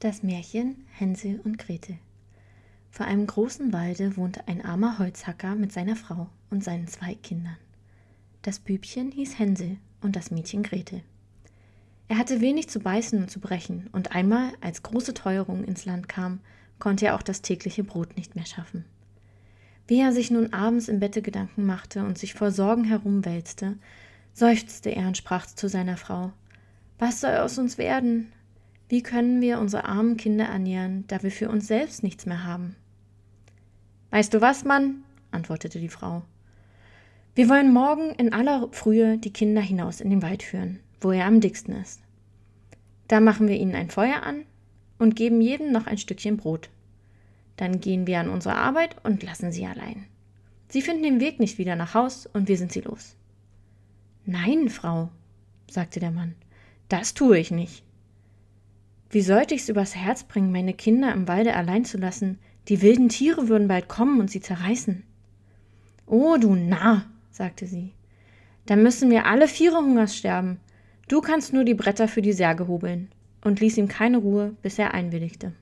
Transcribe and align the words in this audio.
Das 0.00 0.22
Märchen 0.22 0.84
Hänsel 0.92 1.40
und 1.44 1.58
Gretel. 1.58 1.98
Vor 2.90 3.04
einem 3.04 3.26
großen 3.26 3.72
Walde 3.72 4.16
wohnte 4.16 4.48
ein 4.48 4.64
armer 4.64 4.98
Holzhacker 4.98 5.54
mit 5.54 5.72
seiner 5.72 5.94
Frau 5.94 6.30
und 6.48 6.64
seinen 6.64 6.88
zwei 6.88 7.14
Kindern. 7.14 7.58
Das 8.40 8.58
Bübchen 8.58 9.12
hieß 9.12 9.38
Hänsel 9.38 9.76
und 10.00 10.16
das 10.16 10.30
Mädchen 10.30 10.62
Gretel. 10.62 11.02
Er 12.08 12.16
hatte 12.16 12.40
wenig 12.40 12.68
zu 12.70 12.80
beißen 12.80 13.20
und 13.22 13.30
zu 13.30 13.40
brechen, 13.40 13.88
und 13.92 14.16
einmal, 14.16 14.52
als 14.62 14.82
große 14.82 15.14
Teuerung 15.14 15.64
ins 15.64 15.84
Land 15.84 16.08
kam, 16.08 16.40
konnte 16.78 17.06
er 17.06 17.14
auch 17.14 17.22
das 17.22 17.42
tägliche 17.42 17.84
Brot 17.84 18.16
nicht 18.16 18.34
mehr 18.34 18.46
schaffen. 18.46 18.86
Wie 19.90 19.98
er 19.98 20.12
sich 20.12 20.30
nun 20.30 20.52
abends 20.52 20.86
im 20.86 21.00
Bette 21.00 21.20
Gedanken 21.20 21.66
machte 21.66 22.04
und 22.04 22.16
sich 22.16 22.34
vor 22.34 22.52
Sorgen 22.52 22.84
herumwälzte, 22.84 23.76
seufzte 24.32 24.90
er 24.90 25.08
und 25.08 25.16
sprach 25.16 25.46
zu 25.46 25.68
seiner 25.68 25.96
Frau 25.96 26.30
Was 27.00 27.20
soll 27.20 27.34
aus 27.38 27.58
uns 27.58 27.76
werden? 27.76 28.30
Wie 28.88 29.02
können 29.02 29.40
wir 29.40 29.58
unsere 29.58 29.86
armen 29.86 30.16
Kinder 30.16 30.44
ernähren, 30.44 31.06
da 31.08 31.24
wir 31.24 31.32
für 31.32 31.48
uns 31.48 31.66
selbst 31.66 32.04
nichts 32.04 32.24
mehr 32.24 32.44
haben? 32.44 32.76
Weißt 34.12 34.32
du 34.32 34.40
was, 34.40 34.64
Mann? 34.64 35.02
antwortete 35.32 35.80
die 35.80 35.88
Frau. 35.88 36.22
Wir 37.34 37.48
wollen 37.48 37.72
morgen 37.72 38.14
in 38.14 38.32
aller 38.32 38.68
Frühe 38.70 39.18
die 39.18 39.32
Kinder 39.32 39.60
hinaus 39.60 40.00
in 40.00 40.10
den 40.10 40.22
Wald 40.22 40.44
führen, 40.44 40.78
wo 41.00 41.10
er 41.10 41.26
am 41.26 41.40
dicksten 41.40 41.74
ist. 41.74 42.00
Da 43.08 43.18
machen 43.18 43.48
wir 43.48 43.56
ihnen 43.56 43.74
ein 43.74 43.90
Feuer 43.90 44.22
an 44.22 44.44
und 45.00 45.16
geben 45.16 45.40
jedem 45.40 45.72
noch 45.72 45.88
ein 45.88 45.98
Stückchen 45.98 46.36
Brot. 46.36 46.70
Dann 47.60 47.78
gehen 47.78 48.06
wir 48.06 48.20
an 48.20 48.30
unsere 48.30 48.54
Arbeit 48.54 48.96
und 49.04 49.22
lassen 49.22 49.52
sie 49.52 49.66
allein. 49.66 50.06
Sie 50.68 50.80
finden 50.80 51.02
den 51.02 51.20
Weg 51.20 51.40
nicht 51.40 51.58
wieder 51.58 51.76
nach 51.76 51.92
Haus 51.92 52.24
und 52.24 52.48
wir 52.48 52.56
sind 52.56 52.72
sie 52.72 52.80
los. 52.80 53.16
Nein, 54.24 54.70
Frau, 54.70 55.10
sagte 55.70 56.00
der 56.00 56.10
Mann, 56.10 56.34
das 56.88 57.12
tue 57.12 57.38
ich 57.38 57.50
nicht. 57.50 57.84
Wie 59.10 59.20
sollte 59.20 59.54
ich's 59.54 59.68
übers 59.68 59.94
Herz 59.94 60.24
bringen, 60.24 60.52
meine 60.52 60.72
Kinder 60.72 61.12
im 61.12 61.28
Walde 61.28 61.54
allein 61.54 61.84
zu 61.84 61.98
lassen? 61.98 62.38
Die 62.68 62.80
wilden 62.80 63.10
Tiere 63.10 63.48
würden 63.48 63.68
bald 63.68 63.88
kommen 63.88 64.20
und 64.20 64.30
sie 64.30 64.40
zerreißen. 64.40 65.02
Oh, 66.06 66.38
du 66.40 66.54
Narr, 66.54 67.04
sagte 67.30 67.66
sie. 67.66 67.92
Dann 68.64 68.82
müssen 68.82 69.10
wir 69.10 69.26
alle 69.26 69.48
Viere 69.48 69.76
Hungers 69.76 70.16
sterben. 70.16 70.60
Du 71.08 71.20
kannst 71.20 71.52
nur 71.52 71.64
die 71.64 71.74
Bretter 71.74 72.08
für 72.08 72.22
die 72.22 72.32
Särge 72.32 72.68
hobeln. 72.68 73.10
Und 73.44 73.60
ließ 73.60 73.76
ihm 73.76 73.88
keine 73.88 74.16
Ruhe, 74.16 74.56
bis 74.62 74.78
er 74.78 74.94
einwilligte. 74.94 75.52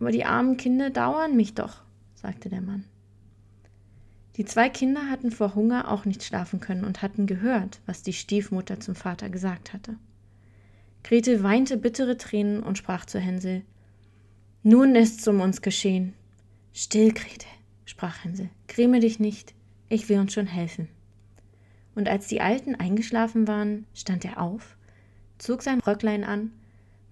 Aber 0.00 0.10
die 0.10 0.24
armen 0.24 0.56
Kinder 0.56 0.90
dauern 0.90 1.36
mich 1.36 1.54
doch, 1.54 1.82
sagte 2.14 2.48
der 2.48 2.60
Mann. 2.60 2.84
Die 4.36 4.44
zwei 4.44 4.68
Kinder 4.68 5.08
hatten 5.08 5.30
vor 5.30 5.54
Hunger 5.54 5.90
auch 5.90 6.04
nicht 6.04 6.24
schlafen 6.24 6.58
können 6.58 6.84
und 6.84 7.02
hatten 7.02 7.26
gehört, 7.26 7.80
was 7.86 8.02
die 8.02 8.12
Stiefmutter 8.12 8.80
zum 8.80 8.96
Vater 8.96 9.28
gesagt 9.28 9.72
hatte. 9.72 9.96
Gretel 11.04 11.42
weinte 11.42 11.76
bittere 11.76 12.16
Tränen 12.16 12.62
und 12.62 12.76
sprach 12.76 13.04
zu 13.04 13.20
Hänsel 13.20 13.62
Nun 14.62 14.96
ist's 14.96 15.28
um 15.28 15.40
uns 15.40 15.62
geschehen. 15.62 16.14
Still, 16.72 17.12
Gretel, 17.12 17.48
sprach 17.84 18.24
Hänsel, 18.24 18.48
gräme 18.66 18.98
dich 18.98 19.20
nicht, 19.20 19.54
ich 19.88 20.08
will 20.08 20.18
uns 20.18 20.32
schon 20.32 20.48
helfen. 20.48 20.88
Und 21.94 22.08
als 22.08 22.26
die 22.26 22.40
Alten 22.40 22.74
eingeschlafen 22.74 23.46
waren, 23.46 23.86
stand 23.94 24.24
er 24.24 24.40
auf, 24.40 24.76
zog 25.38 25.62
sein 25.62 25.78
Röcklein 25.78 26.24
an, 26.24 26.50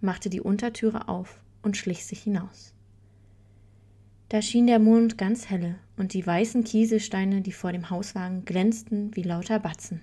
machte 0.00 0.28
die 0.28 0.40
Untertüre 0.40 1.06
auf 1.06 1.38
und 1.62 1.76
schlich 1.76 2.04
sich 2.04 2.22
hinaus. 2.22 2.74
Da 4.28 4.40
schien 4.40 4.66
der 4.66 4.78
Mond 4.78 5.18
ganz 5.18 5.50
helle, 5.50 5.76
und 5.96 6.14
die 6.14 6.26
weißen 6.26 6.64
Kieselsteine, 6.64 7.42
die 7.42 7.52
vor 7.52 7.72
dem 7.72 7.90
Haus 7.90 8.14
lagen, 8.14 8.44
glänzten 8.44 9.14
wie 9.14 9.22
lauter 9.22 9.60
Batzen. 9.60 10.00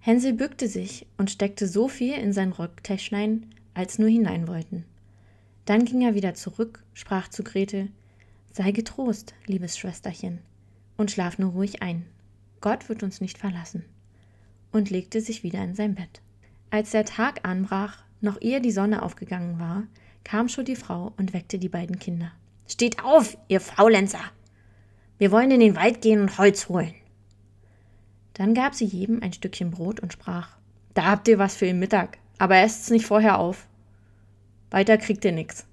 Hänsel 0.00 0.34
bückte 0.34 0.68
sich 0.68 1.06
und 1.16 1.30
steckte 1.30 1.66
so 1.66 1.88
viel 1.88 2.12
in 2.14 2.32
sein 2.32 2.52
Röcktäschlein, 2.52 3.46
als 3.72 3.98
nur 3.98 4.08
hinein 4.08 4.48
wollten. 4.48 4.84
Dann 5.64 5.84
ging 5.84 6.02
er 6.02 6.14
wieder 6.14 6.34
zurück, 6.34 6.82
sprach 6.92 7.28
zu 7.28 7.42
Gretel 7.42 7.90
Sei 8.52 8.70
getrost, 8.70 9.34
liebes 9.46 9.78
Schwesterchen, 9.78 10.40
und 10.96 11.10
schlaf 11.10 11.38
nur 11.38 11.52
ruhig 11.52 11.82
ein. 11.82 12.04
Gott 12.60 12.88
wird 12.88 13.02
uns 13.02 13.20
nicht 13.20 13.38
verlassen. 13.38 13.84
Und 14.72 14.90
legte 14.90 15.20
sich 15.20 15.42
wieder 15.42 15.62
in 15.62 15.74
sein 15.74 15.94
Bett. 15.94 16.20
Als 16.74 16.90
der 16.90 17.04
Tag 17.04 17.48
anbrach, 17.48 18.02
noch 18.20 18.42
ehe 18.42 18.60
die 18.60 18.72
Sonne 18.72 19.04
aufgegangen 19.04 19.60
war, 19.60 19.84
kam 20.24 20.48
schon 20.48 20.64
die 20.64 20.74
Frau 20.74 21.12
und 21.16 21.32
weckte 21.32 21.60
die 21.60 21.68
beiden 21.68 22.00
Kinder. 22.00 22.32
Steht 22.66 23.04
auf, 23.04 23.38
ihr 23.46 23.60
Faulenzer! 23.60 24.24
Wir 25.16 25.30
wollen 25.30 25.52
in 25.52 25.60
den 25.60 25.76
Wald 25.76 26.02
gehen 26.02 26.20
und 26.20 26.36
Holz 26.36 26.68
holen. 26.68 26.92
Dann 28.32 28.54
gab 28.54 28.74
sie 28.74 28.86
jedem 28.86 29.22
ein 29.22 29.32
Stückchen 29.32 29.70
Brot 29.70 30.00
und 30.00 30.12
sprach: 30.12 30.48
Da 30.94 31.04
habt 31.04 31.28
ihr 31.28 31.38
was 31.38 31.54
für 31.54 31.66
den 31.66 31.78
Mittag, 31.78 32.18
aber 32.38 32.56
esst's 32.56 32.90
nicht 32.90 33.06
vorher 33.06 33.38
auf. 33.38 33.68
Weiter 34.72 34.98
kriegt 34.98 35.24
ihr 35.24 35.30
nix. 35.30 35.68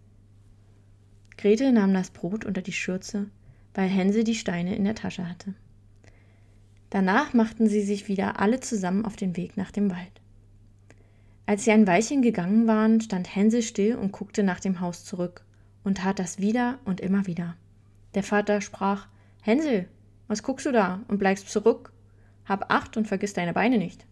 Gretel 1.35 1.71
nahm 1.71 1.95
das 1.95 2.11
Brot 2.11 2.45
unter 2.45 2.61
die 2.61 2.73
Schürze, 2.73 3.25
weil 3.73 3.89
Hänsel 3.89 4.23
die 4.23 4.35
Steine 4.35 4.75
in 4.75 4.83
der 4.83 4.93
Tasche 4.93 5.27
hatte. 5.27 5.55
Danach 6.91 7.33
machten 7.33 7.67
sie 7.67 7.81
sich 7.81 8.07
wieder 8.07 8.39
alle 8.39 8.59
zusammen 8.59 9.03
auf 9.03 9.15
den 9.15 9.35
Weg 9.35 9.57
nach 9.57 9.71
dem 9.71 9.89
Wald. 9.89 10.20
Als 11.51 11.65
sie 11.65 11.71
ein 11.71 11.85
Weilchen 11.85 12.21
gegangen 12.21 12.65
waren, 12.65 13.01
stand 13.01 13.35
Hänsel 13.35 13.61
still 13.61 13.97
und 13.97 14.13
guckte 14.13 14.41
nach 14.41 14.61
dem 14.61 14.79
Haus 14.79 15.03
zurück 15.03 15.43
und 15.83 15.97
tat 15.97 16.17
das 16.17 16.39
wieder 16.39 16.79
und 16.85 17.01
immer 17.01 17.27
wieder. 17.27 17.57
Der 18.15 18.23
Vater 18.23 18.61
sprach: 18.61 19.09
Hänsel, 19.41 19.89
was 20.29 20.43
guckst 20.43 20.65
du 20.65 20.71
da 20.71 21.01
und 21.09 21.17
bleibst 21.17 21.49
zurück? 21.49 21.91
Hab 22.45 22.73
Acht 22.73 22.95
und 22.95 23.05
vergiss 23.05 23.33
deine 23.33 23.51
Beine 23.51 23.79
nicht. 23.79 24.05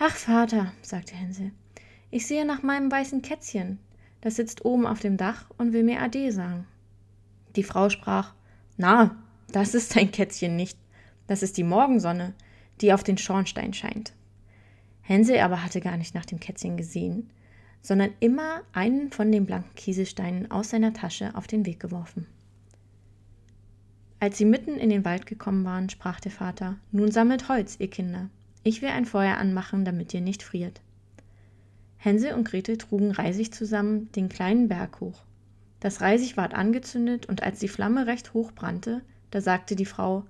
Ach, 0.00 0.16
Vater, 0.16 0.72
sagte 0.82 1.14
Hänsel, 1.14 1.52
ich 2.10 2.26
sehe 2.26 2.44
nach 2.44 2.64
meinem 2.64 2.90
weißen 2.90 3.22
Kätzchen. 3.22 3.78
Das 4.20 4.34
sitzt 4.34 4.64
oben 4.64 4.84
auf 4.84 4.98
dem 4.98 5.16
Dach 5.16 5.48
und 5.58 5.72
will 5.72 5.84
mir 5.84 6.02
Ade 6.02 6.32
sagen. 6.32 6.66
Die 7.54 7.62
Frau 7.62 7.88
sprach, 7.88 8.34
na, 8.76 9.14
das 9.52 9.74
ist 9.74 9.94
dein 9.94 10.10
Kätzchen 10.10 10.56
nicht. 10.56 10.76
Das 11.28 11.44
ist 11.44 11.56
die 11.56 11.62
Morgensonne, 11.62 12.34
die 12.80 12.92
auf 12.92 13.04
den 13.04 13.16
Schornstein 13.16 13.72
scheint. 13.72 14.15
Hänsel 15.06 15.38
aber 15.38 15.62
hatte 15.62 15.80
gar 15.80 15.96
nicht 15.96 16.16
nach 16.16 16.26
dem 16.26 16.40
Kätzchen 16.40 16.76
gesehen, 16.76 17.30
sondern 17.80 18.10
immer 18.18 18.62
einen 18.72 19.12
von 19.12 19.30
den 19.30 19.46
blanken 19.46 19.72
Kieselsteinen 19.76 20.50
aus 20.50 20.70
seiner 20.70 20.94
Tasche 20.94 21.32
auf 21.36 21.46
den 21.46 21.64
Weg 21.64 21.78
geworfen. 21.78 22.26
Als 24.18 24.36
sie 24.36 24.44
mitten 24.44 24.78
in 24.78 24.90
den 24.90 25.04
Wald 25.04 25.26
gekommen 25.26 25.64
waren, 25.64 25.88
sprach 25.90 26.18
der 26.18 26.32
Vater 26.32 26.76
Nun 26.90 27.12
sammelt 27.12 27.48
Holz, 27.48 27.76
ihr 27.78 27.88
Kinder. 27.88 28.30
Ich 28.64 28.82
will 28.82 28.88
ein 28.88 29.04
Feuer 29.04 29.36
anmachen, 29.36 29.84
damit 29.84 30.12
ihr 30.12 30.20
nicht 30.20 30.42
friert. 30.42 30.80
Hänsel 31.98 32.32
und 32.34 32.48
Gretel 32.48 32.76
trugen 32.76 33.12
Reisig 33.12 33.54
zusammen 33.54 34.10
den 34.10 34.28
kleinen 34.28 34.66
Berg 34.66 35.00
hoch. 35.00 35.22
Das 35.78 36.00
Reisig 36.00 36.36
ward 36.36 36.52
angezündet, 36.52 37.26
und 37.26 37.44
als 37.44 37.60
die 37.60 37.68
Flamme 37.68 38.08
recht 38.08 38.34
hoch 38.34 38.50
brannte, 38.50 39.02
da 39.30 39.40
sagte 39.40 39.76
die 39.76 39.84
Frau 39.84 40.24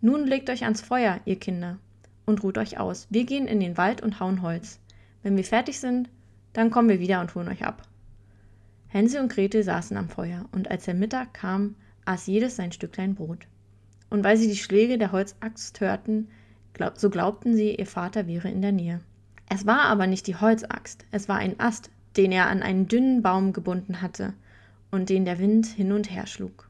Nun 0.00 0.28
legt 0.28 0.48
euch 0.48 0.62
ans 0.62 0.80
Feuer, 0.80 1.18
ihr 1.24 1.40
Kinder, 1.40 1.78
und 2.26 2.42
ruht 2.42 2.58
euch 2.58 2.78
aus. 2.78 3.06
Wir 3.10 3.24
gehen 3.24 3.46
in 3.46 3.60
den 3.60 3.76
Wald 3.76 4.02
und 4.02 4.20
hauen 4.20 4.42
Holz. 4.42 4.78
Wenn 5.22 5.36
wir 5.36 5.44
fertig 5.44 5.80
sind, 5.80 6.10
dann 6.52 6.70
kommen 6.70 6.88
wir 6.88 7.00
wieder 7.00 7.20
und 7.20 7.34
holen 7.34 7.48
euch 7.48 7.64
ab. 7.64 7.82
Hänsel 8.88 9.22
und 9.22 9.32
Gretel 9.32 9.62
saßen 9.62 9.96
am 9.96 10.08
Feuer, 10.08 10.44
und 10.52 10.70
als 10.70 10.84
der 10.84 10.94
Mittag 10.94 11.32
kam, 11.32 11.76
aß 12.04 12.26
jedes 12.26 12.56
sein 12.56 12.72
Stücklein 12.72 13.14
Brot. 13.14 13.46
Und 14.10 14.22
weil 14.24 14.36
sie 14.36 14.48
die 14.48 14.56
Schläge 14.56 14.98
der 14.98 15.12
Holzaxt 15.12 15.80
hörten, 15.80 16.28
glaub, 16.74 16.98
so 16.98 17.08
glaubten 17.08 17.54
sie, 17.54 17.74
ihr 17.74 17.86
Vater 17.86 18.26
wäre 18.26 18.50
in 18.50 18.60
der 18.60 18.72
Nähe. 18.72 19.00
Es 19.48 19.66
war 19.66 19.82
aber 19.84 20.06
nicht 20.06 20.26
die 20.26 20.36
Holzaxt, 20.36 21.06
es 21.10 21.28
war 21.28 21.36
ein 21.36 21.58
Ast, 21.58 21.90
den 22.16 22.32
er 22.32 22.48
an 22.48 22.62
einen 22.62 22.88
dünnen 22.88 23.22
Baum 23.22 23.52
gebunden 23.52 24.02
hatte 24.02 24.34
und 24.90 25.08
den 25.08 25.24
der 25.24 25.38
Wind 25.38 25.66
hin 25.66 25.92
und 25.92 26.10
her 26.10 26.26
schlug. 26.26 26.68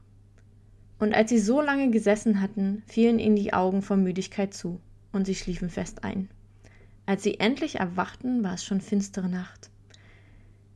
Und 0.99 1.13
als 1.13 1.29
sie 1.29 1.39
so 1.39 1.59
lange 1.59 1.89
gesessen 1.91 2.39
hatten, 2.39 2.83
fielen 2.87 3.19
ihnen 3.19 3.35
die 3.35 3.53
Augen 3.53 3.81
vor 3.81 3.97
Müdigkeit 3.97 4.53
zu, 4.53 4.79
und 5.13 5.25
sie 5.25 5.35
schliefen 5.35 5.69
fest 5.69 6.03
ein. 6.03 6.29
Als 7.05 7.23
sie 7.23 7.39
endlich 7.39 7.75
erwachten, 7.75 8.43
war 8.43 8.55
es 8.55 8.65
schon 8.65 8.81
finstere 8.81 9.29
Nacht. 9.29 9.69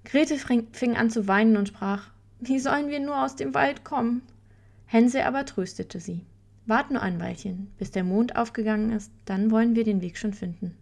Grete 0.06 0.38
fing 0.38 0.96
an 0.96 1.10
zu 1.10 1.28
weinen 1.28 1.58
und 1.58 1.68
sprach 1.68 2.12
Wie 2.40 2.60
sollen 2.60 2.88
wir 2.88 3.02
nur 3.02 3.24
aus 3.24 3.36
dem 3.36 3.54
Wald 3.54 3.84
kommen? 3.84 4.22
Hänsel 4.86 5.24
aber 5.24 5.46
tröstete 5.46 6.00
sie. 6.00 6.22
Wart 6.66 6.92
nur 6.92 7.02
ein 7.02 7.20
Weilchen, 7.20 7.72
bis 7.78 7.92
der 7.92 8.04
Mond 8.04 8.36
aufgegangen 8.36 8.92
ist, 8.92 9.12
dann 9.26 9.52
wollen 9.52 9.76
wir 9.76 9.84
den 9.84 10.02
Weg 10.02 10.18
schon 10.18 10.34
finden. 10.34 10.78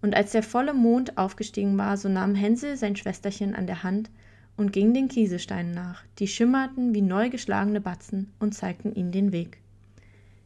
Und 0.00 0.14
als 0.14 0.32
der 0.32 0.42
volle 0.42 0.74
Mond 0.74 1.18
aufgestiegen 1.18 1.76
war, 1.76 1.96
so 1.96 2.08
nahm 2.08 2.34
Hänsel 2.34 2.76
sein 2.76 2.94
Schwesterchen 2.94 3.54
an 3.54 3.66
der 3.66 3.82
Hand 3.82 4.10
und 4.56 4.72
ging 4.72 4.94
den 4.94 5.08
Kieselsteinen 5.08 5.72
nach, 5.72 6.04
die 6.18 6.28
schimmerten 6.28 6.94
wie 6.94 7.02
neu 7.02 7.30
geschlagene 7.30 7.80
Batzen 7.80 8.32
und 8.38 8.54
zeigten 8.54 8.94
ihnen 8.94 9.12
den 9.12 9.32
Weg. 9.32 9.58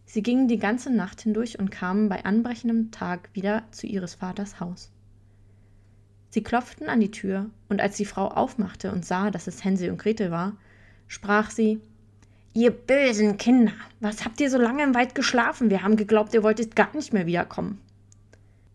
Sie 0.04 0.22
gingen 0.22 0.48
die 0.48 0.58
ganze 0.58 0.90
Nacht 0.90 1.22
hindurch 1.22 1.58
und 1.58 1.70
kamen 1.70 2.08
bei 2.08 2.24
anbrechendem 2.24 2.90
Tag 2.90 3.30
wieder 3.32 3.64
zu 3.70 3.86
ihres 3.86 4.16
Vaters 4.16 4.60
Haus. 4.60 4.90
Sie 6.30 6.42
klopften 6.42 6.88
an 6.88 7.00
die 7.00 7.10
Tür, 7.10 7.50
und 7.68 7.80
als 7.80 7.96
die 7.96 8.04
Frau 8.04 8.28
aufmachte 8.28 8.90
und 8.90 9.04
sah, 9.04 9.30
dass 9.30 9.46
es 9.46 9.64
Hänsel 9.64 9.90
und 9.90 9.98
Gretel 9.98 10.30
war, 10.30 10.56
sprach 11.06 11.50
sie 11.50 11.80
Ihr 12.54 12.70
bösen 12.70 13.38
Kinder, 13.38 13.72
was 14.00 14.24
habt 14.24 14.40
ihr 14.40 14.50
so 14.50 14.58
lange 14.58 14.82
im 14.82 14.94
Wald 14.94 15.14
geschlafen? 15.14 15.70
Wir 15.70 15.82
haben 15.82 15.96
geglaubt, 15.96 16.34
ihr 16.34 16.42
wolltet 16.42 16.76
gar 16.76 16.94
nicht 16.94 17.12
mehr 17.12 17.26
wiederkommen. 17.26 17.80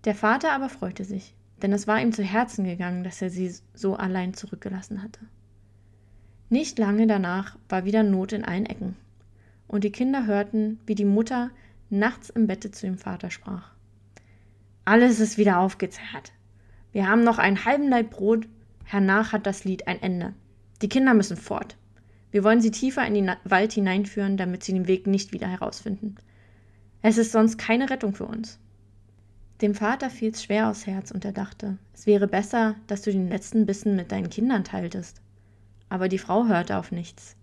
Der 0.05 0.15
Vater 0.15 0.51
aber 0.51 0.69
freute 0.69 1.03
sich, 1.03 1.35
denn 1.61 1.73
es 1.73 1.87
war 1.87 2.01
ihm 2.01 2.11
zu 2.11 2.23
Herzen 2.23 2.65
gegangen, 2.65 3.03
dass 3.03 3.21
er 3.21 3.29
sie 3.29 3.53
so 3.75 3.95
allein 3.95 4.33
zurückgelassen 4.33 5.03
hatte. 5.03 5.19
Nicht 6.49 6.79
lange 6.79 7.05
danach 7.05 7.57
war 7.69 7.85
wieder 7.85 8.03
Not 8.03 8.33
in 8.33 8.45
allen 8.45 8.65
Ecken, 8.65 8.95
und 9.67 9.83
die 9.83 9.91
Kinder 9.91 10.25
hörten, 10.25 10.79
wie 10.85 10.95
die 10.95 11.05
Mutter 11.05 11.51
nachts 11.89 12.29
im 12.29 12.47
Bette 12.47 12.71
zu 12.71 12.85
dem 12.85 12.97
Vater 12.97 13.29
sprach. 13.29 13.71
Alles 14.85 15.19
ist 15.19 15.37
wieder 15.37 15.59
aufgezehrt. 15.59 16.33
Wir 16.91 17.07
haben 17.07 17.23
noch 17.23 17.37
einen 17.37 17.65
halben 17.65 17.89
Leib 17.89 18.11
Brot, 18.11 18.47
hernach 18.85 19.33
hat 19.33 19.45
das 19.45 19.63
Lied 19.63 19.87
ein 19.87 20.01
Ende. 20.01 20.33
Die 20.81 20.89
Kinder 20.89 21.13
müssen 21.13 21.37
fort. 21.37 21.77
Wir 22.31 22.43
wollen 22.43 22.61
sie 22.61 22.71
tiefer 22.71 23.05
in 23.05 23.13
den 23.13 23.31
Wald 23.45 23.73
hineinführen, 23.73 24.37
damit 24.37 24.63
sie 24.63 24.73
den 24.73 24.87
Weg 24.87 25.07
nicht 25.07 25.31
wieder 25.31 25.47
herausfinden. 25.47 26.15
Es 27.01 27.17
ist 27.17 27.31
sonst 27.31 27.57
keine 27.57 27.89
Rettung 27.89 28.13
für 28.13 28.25
uns. 28.25 28.59
Dem 29.61 29.73
Vater 29.73 30.09
fiel 30.09 30.31
es 30.31 30.43
schwer 30.43 30.69
aufs 30.69 30.85
Herz 30.85 31.09
und 31.09 31.25
er 31.25 31.31
dachte, 31.31 31.77
es 31.93 32.05
wäre 32.05 32.27
besser, 32.27 32.75
dass 32.87 33.01
du 33.01 33.11
den 33.11 33.29
letzten 33.29 33.65
Bissen 33.65 33.95
mit 33.95 34.11
deinen 34.11 34.29
Kindern 34.29 34.63
teiltest. 34.63 35.21
Aber 35.89 36.09
die 36.09 36.19
Frau 36.19 36.47
hörte 36.47 36.77
auf 36.77 36.91
nichts, 36.91 37.36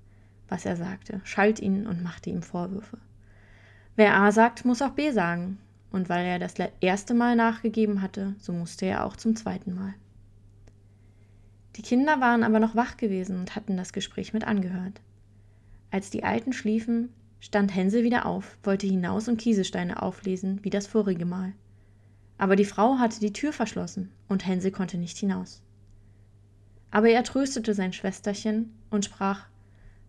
was 0.48 0.64
er 0.64 0.76
sagte, 0.76 1.20
schalt 1.24 1.60
ihn 1.60 1.86
und 1.86 2.02
machte 2.02 2.30
ihm 2.30 2.42
Vorwürfe. 2.42 2.98
Wer 3.96 4.16
A 4.16 4.32
sagt, 4.32 4.64
muss 4.64 4.82
auch 4.82 4.90
B 4.90 5.10
sagen, 5.10 5.58
und 5.90 6.08
weil 6.08 6.26
er 6.26 6.38
das 6.38 6.54
erste 6.80 7.14
Mal 7.14 7.36
nachgegeben 7.36 8.02
hatte, 8.02 8.34
so 8.38 8.52
musste 8.52 8.86
er 8.86 9.04
auch 9.04 9.16
zum 9.16 9.36
zweiten 9.36 9.74
Mal. 9.74 9.94
Die 11.76 11.82
Kinder 11.82 12.20
waren 12.20 12.42
aber 12.42 12.60
noch 12.60 12.76
wach 12.76 12.96
gewesen 12.96 13.38
und 13.38 13.56
hatten 13.56 13.76
das 13.76 13.92
Gespräch 13.92 14.32
mit 14.32 14.44
angehört. 14.44 15.00
Als 15.90 16.10
die 16.10 16.24
Alten 16.24 16.52
schliefen, 16.52 17.10
stand 17.40 17.74
Hänsel 17.74 18.02
wieder 18.02 18.26
auf, 18.26 18.58
wollte 18.62 18.86
hinaus 18.86 19.28
und 19.28 19.36
Kieselsteine 19.36 20.02
auflesen, 20.02 20.58
wie 20.62 20.70
das 20.70 20.86
vorige 20.86 21.26
Mal. 21.26 21.52
Aber 22.38 22.56
die 22.56 22.64
Frau 22.64 22.98
hatte 22.98 23.20
die 23.20 23.32
Tür 23.32 23.52
verschlossen 23.52 24.10
und 24.28 24.46
Hänsel 24.46 24.72
konnte 24.72 24.98
nicht 24.98 25.18
hinaus. 25.18 25.62
Aber 26.90 27.08
er 27.08 27.22
tröstete 27.22 27.74
sein 27.74 27.92
Schwesterchen 27.92 28.72
und 28.90 29.04
sprach: 29.04 29.46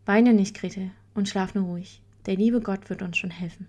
Weine 0.05 0.33
nicht, 0.33 0.55
Gretel, 0.55 0.91
und 1.13 1.27
schlaf 1.27 1.55
nur 1.55 1.65
ruhig. 1.65 2.01
Der 2.25 2.35
liebe 2.35 2.61
Gott 2.61 2.89
wird 2.89 3.01
uns 3.01 3.17
schon 3.17 3.31
helfen. 3.31 3.67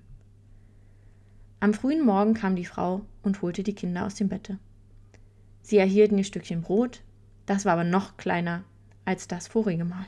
Am 1.60 1.72
frühen 1.72 2.04
Morgen 2.04 2.34
kam 2.34 2.56
die 2.56 2.64
Frau 2.64 3.02
und 3.22 3.42
holte 3.42 3.62
die 3.62 3.74
Kinder 3.74 4.04
aus 4.04 4.14
dem 4.14 4.28
Bette. 4.28 4.58
Sie 5.62 5.78
erhielten 5.78 6.18
ihr 6.18 6.24
Stückchen 6.24 6.62
Brot, 6.62 7.02
das 7.46 7.64
war 7.64 7.72
aber 7.72 7.84
noch 7.84 8.16
kleiner 8.16 8.64
als 9.04 9.28
das 9.28 9.48
vorige 9.48 9.84
Mal. 9.84 10.06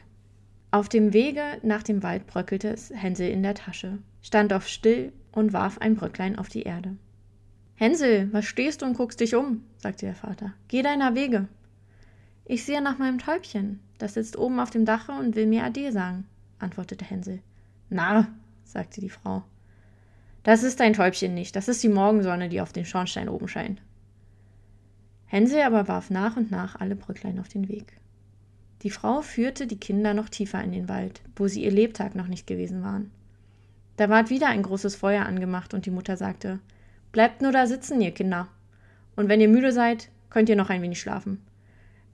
Auf 0.70 0.88
dem 0.88 1.14
Wege 1.14 1.58
nach 1.62 1.82
dem 1.82 2.02
Wald 2.02 2.26
bröckelte 2.26 2.69
es 2.69 2.90
Hänsel 2.94 3.30
in 3.30 3.42
der 3.42 3.54
Tasche, 3.54 3.98
stand 4.20 4.52
auf 4.52 4.69
still 4.69 5.12
und 5.32 5.54
warf 5.54 5.78
ein 5.78 5.96
Bröcklein 5.96 6.38
auf 6.38 6.48
die 6.48 6.62
Erde. 6.62 6.96
Hänsel, 7.75 8.30
was 8.32 8.44
stehst 8.44 8.82
du 8.82 8.86
und 8.86 8.94
guckst 8.94 9.20
dich 9.20 9.34
um? 9.34 9.62
sagte 9.78 10.04
der 10.04 10.14
Vater. 10.14 10.52
Geh 10.66 10.82
deiner 10.82 11.14
Wege. 11.14 11.48
Ich 12.50 12.64
sehe 12.64 12.80
nach 12.80 12.96
meinem 12.96 13.18
Täubchen. 13.18 13.78
Das 13.98 14.14
sitzt 14.14 14.38
oben 14.38 14.58
auf 14.58 14.70
dem 14.70 14.86
Dache 14.86 15.12
und 15.12 15.36
will 15.36 15.46
mir 15.46 15.64
Ade 15.64 15.92
sagen, 15.92 16.26
antwortete 16.58 17.04
Hänsel. 17.04 17.40
Narr, 17.90 18.26
sagte 18.64 19.02
die 19.02 19.10
Frau. 19.10 19.42
Das 20.44 20.62
ist 20.62 20.80
dein 20.80 20.94
Täubchen 20.94 21.34
nicht, 21.34 21.54
das 21.56 21.68
ist 21.68 21.82
die 21.82 21.90
Morgensonne, 21.90 22.48
die 22.48 22.62
auf 22.62 22.72
den 22.72 22.86
Schornstein 22.86 23.28
oben 23.28 23.48
scheint. 23.48 23.82
Hänsel 25.26 25.60
aber 25.60 25.88
warf 25.88 26.08
nach 26.08 26.38
und 26.38 26.50
nach 26.50 26.80
alle 26.80 26.96
Brücklein 26.96 27.38
auf 27.38 27.48
den 27.48 27.68
Weg. 27.68 27.92
Die 28.80 28.90
Frau 28.90 29.20
führte 29.20 29.66
die 29.66 29.78
Kinder 29.78 30.14
noch 30.14 30.30
tiefer 30.30 30.64
in 30.64 30.72
den 30.72 30.88
Wald, 30.88 31.20
wo 31.36 31.48
sie 31.48 31.64
ihr 31.64 31.70
Lebtag 31.70 32.14
noch 32.14 32.28
nicht 32.28 32.46
gewesen 32.46 32.82
waren. 32.82 33.10
Da 33.98 34.08
ward 34.08 34.30
wieder 34.30 34.46
ein 34.46 34.62
großes 34.62 34.96
Feuer 34.96 35.26
angemacht 35.26 35.74
und 35.74 35.84
die 35.84 35.90
Mutter 35.90 36.16
sagte, 36.16 36.60
Bleibt 37.12 37.42
nur 37.42 37.52
da 37.52 37.66
sitzen, 37.66 38.00
ihr 38.00 38.12
Kinder. 38.12 38.48
Und 39.16 39.28
wenn 39.28 39.42
ihr 39.42 39.48
müde 39.48 39.72
seid, 39.72 40.08
könnt 40.30 40.48
ihr 40.48 40.56
noch 40.56 40.70
ein 40.70 40.80
wenig 40.80 40.98
schlafen. 40.98 41.42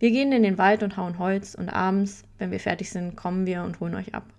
Wir 0.05 0.11
gehen 0.11 0.33
in 0.33 0.43
den 0.43 0.59
Wald 0.59 0.83
und 0.83 0.99
hauen 0.99 1.19
Holz 1.19 1.55
und 1.55 1.71
abends, 1.71 2.25
wenn 2.37 2.51
wir 2.51 2.61
fertig 2.61 2.91
sind, 2.91 3.17
kommen 3.17 3.47
wir 3.47 3.63
und 3.63 3.81
holen 3.81 3.95
euch 3.95 4.15
ab. 4.15 4.35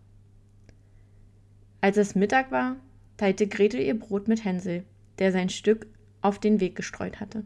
Als 1.81 1.97
es 1.97 2.13
Mittag 2.13 2.51
war, 2.51 2.75
teilte 3.17 3.47
Gretel 3.47 3.79
ihr 3.79 3.97
Brot 3.97 4.27
mit 4.27 4.45
Hänsel, 4.45 4.83
der 5.17 5.31
sein 5.31 5.49
Stück 5.49 5.87
auf 6.21 6.37
den 6.37 6.59
Weg 6.59 6.75
gestreut 6.75 7.19
hatte. 7.19 7.45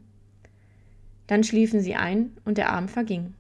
Dann 1.28 1.46
schliefen 1.46 1.80
sie 1.80 1.96
ein 1.96 2.36
und 2.44 2.58
der 2.58 2.74
Abend 2.74 2.92
verging. 2.92 3.36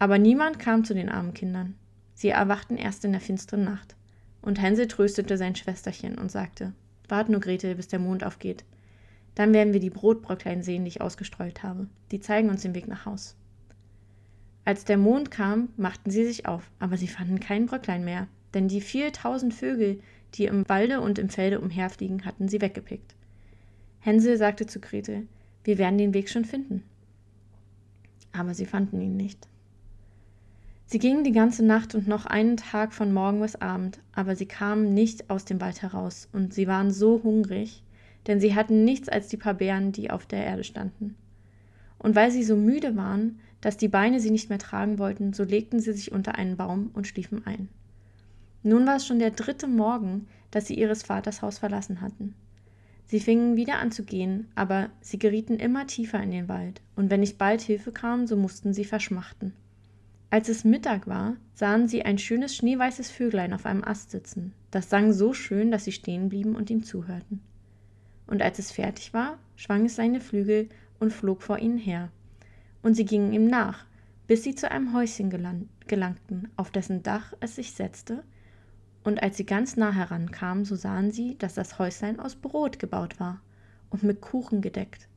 Aber 0.00 0.18
niemand 0.18 0.58
kam 0.58 0.82
zu 0.82 0.92
den 0.92 1.08
armen 1.08 1.32
Kindern. 1.32 1.76
Sie 2.14 2.30
erwachten 2.30 2.76
erst 2.76 3.04
in 3.04 3.12
der 3.12 3.20
finsteren 3.20 3.62
Nacht. 3.62 3.94
Und 4.42 4.60
Hänsel 4.60 4.88
tröstete 4.88 5.38
sein 5.38 5.54
Schwesterchen 5.54 6.18
und 6.18 6.32
sagte: 6.32 6.72
Wart 7.08 7.28
nur, 7.28 7.38
Gretel, 7.38 7.76
bis 7.76 7.86
der 7.86 8.00
Mond 8.00 8.24
aufgeht. 8.24 8.64
Dann 9.36 9.54
werden 9.54 9.72
wir 9.72 9.78
die 9.78 9.90
Brotbröcklein 9.90 10.64
sehen, 10.64 10.82
die 10.82 10.88
ich 10.88 11.00
ausgestreut 11.00 11.62
habe. 11.62 11.86
Die 12.10 12.18
zeigen 12.18 12.50
uns 12.50 12.62
den 12.62 12.74
Weg 12.74 12.88
nach 12.88 13.06
Haus. 13.06 13.36
Als 14.64 14.84
der 14.84 14.96
Mond 14.96 15.30
kam, 15.30 15.68
machten 15.76 16.10
sie 16.10 16.24
sich 16.24 16.46
auf, 16.46 16.70
aber 16.78 16.96
sie 16.96 17.08
fanden 17.08 17.40
kein 17.40 17.66
Bröcklein 17.66 18.04
mehr, 18.04 18.28
denn 18.54 18.68
die 18.68 18.80
viel 18.80 19.12
tausend 19.12 19.52
Vögel, 19.52 20.00
die 20.34 20.46
im 20.46 20.68
Walde 20.68 21.00
und 21.00 21.18
im 21.18 21.28
Felde 21.28 21.60
umherfliegen, 21.60 22.24
hatten 22.24 22.48
sie 22.48 22.60
weggepickt. 22.60 23.14
Hänsel 24.00 24.36
sagte 24.36 24.66
zu 24.66 24.80
Gretel, 24.80 25.26
wir 25.64 25.78
werden 25.78 25.98
den 25.98 26.14
Weg 26.14 26.28
schon 26.28 26.44
finden. 26.44 26.82
Aber 28.32 28.54
sie 28.54 28.66
fanden 28.66 29.00
ihn 29.00 29.16
nicht. 29.16 29.48
Sie 30.86 30.98
gingen 30.98 31.24
die 31.24 31.32
ganze 31.32 31.64
Nacht 31.64 31.94
und 31.94 32.06
noch 32.06 32.26
einen 32.26 32.56
Tag 32.56 32.92
von 32.92 33.12
Morgen 33.12 33.40
bis 33.40 33.56
Abend, 33.56 34.00
aber 34.12 34.36
sie 34.36 34.46
kamen 34.46 34.92
nicht 34.92 35.30
aus 35.30 35.44
dem 35.44 35.60
Wald 35.60 35.82
heraus, 35.82 36.28
und 36.32 36.52
sie 36.52 36.66
waren 36.66 36.90
so 36.90 37.22
hungrig, 37.22 37.82
denn 38.26 38.40
sie 38.40 38.54
hatten 38.54 38.84
nichts 38.84 39.08
als 39.08 39.28
die 39.28 39.36
paar 39.36 39.54
Beeren, 39.54 39.92
die 39.92 40.10
auf 40.10 40.26
der 40.26 40.44
Erde 40.44 40.64
standen. 40.64 41.16
Und 42.04 42.14
weil 42.14 42.30
sie 42.30 42.44
so 42.44 42.54
müde 42.54 42.96
waren, 42.96 43.38
dass 43.62 43.78
die 43.78 43.88
Beine 43.88 44.20
sie 44.20 44.30
nicht 44.30 44.50
mehr 44.50 44.58
tragen 44.58 44.98
wollten, 44.98 45.32
so 45.32 45.42
legten 45.42 45.80
sie 45.80 45.94
sich 45.94 46.12
unter 46.12 46.34
einen 46.34 46.58
Baum 46.58 46.90
und 46.92 47.06
schliefen 47.06 47.46
ein. 47.46 47.70
Nun 48.62 48.86
war 48.86 48.96
es 48.96 49.06
schon 49.06 49.18
der 49.18 49.30
dritte 49.30 49.66
Morgen, 49.66 50.26
dass 50.50 50.66
sie 50.66 50.74
ihres 50.74 51.02
Vaters 51.02 51.40
Haus 51.40 51.60
verlassen 51.60 52.02
hatten. 52.02 52.34
Sie 53.06 53.20
fingen 53.20 53.56
wieder 53.56 53.78
an 53.78 53.90
zu 53.90 54.04
gehen, 54.04 54.48
aber 54.54 54.90
sie 55.00 55.18
gerieten 55.18 55.56
immer 55.56 55.86
tiefer 55.86 56.22
in 56.22 56.30
den 56.30 56.46
Wald, 56.46 56.82
und 56.94 57.08
wenn 57.08 57.20
nicht 57.20 57.38
bald 57.38 57.62
Hilfe 57.62 57.90
kam, 57.90 58.26
so 58.26 58.36
mussten 58.36 58.74
sie 58.74 58.84
verschmachten. 58.84 59.54
Als 60.28 60.50
es 60.50 60.62
Mittag 60.62 61.06
war, 61.06 61.38
sahen 61.54 61.88
sie 61.88 62.02
ein 62.02 62.18
schönes 62.18 62.54
schneeweißes 62.54 63.10
Vöglein 63.10 63.54
auf 63.54 63.64
einem 63.64 63.82
Ast 63.82 64.10
sitzen. 64.10 64.52
Das 64.70 64.90
sang 64.90 65.14
so 65.14 65.32
schön, 65.32 65.70
dass 65.70 65.84
sie 65.84 65.92
stehen 65.92 66.28
blieben 66.28 66.54
und 66.54 66.68
ihm 66.68 66.82
zuhörten 66.82 67.40
und 68.26 68.42
als 68.42 68.58
es 68.58 68.72
fertig 68.72 69.12
war, 69.12 69.38
schwang 69.56 69.86
es 69.86 69.96
seine 69.96 70.20
Flügel 70.20 70.68
und 71.04 71.12
flog 71.12 71.42
vor 71.42 71.58
ihnen 71.58 71.78
her. 71.78 72.10
Und 72.82 72.94
sie 72.94 73.04
gingen 73.04 73.32
ihm 73.32 73.46
nach, 73.46 73.84
bis 74.26 74.42
sie 74.42 74.54
zu 74.54 74.70
einem 74.70 74.92
Häuschen 74.92 75.30
gelangten, 75.86 76.48
auf 76.56 76.70
dessen 76.70 77.02
Dach 77.02 77.32
es 77.40 77.56
sich 77.56 77.72
setzte, 77.72 78.24
und 79.04 79.22
als 79.22 79.36
sie 79.36 79.44
ganz 79.44 79.76
nah 79.76 79.92
herankamen, 79.92 80.64
so 80.64 80.76
sahen 80.76 81.10
sie, 81.10 81.36
dass 81.36 81.54
das 81.54 81.78
Häuslein 81.78 82.18
aus 82.18 82.36
Brot 82.36 82.78
gebaut 82.78 83.20
war 83.20 83.40
und 83.90 84.02
mit 84.02 84.22
Kuchen 84.22 84.62
gedeckt, 84.62 85.08